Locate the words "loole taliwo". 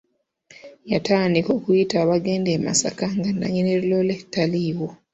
3.89-4.89